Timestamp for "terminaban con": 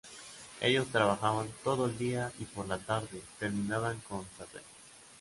3.37-4.25